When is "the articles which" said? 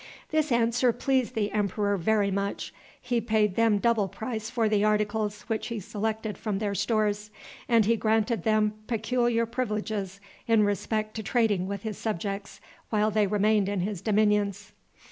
4.67-5.67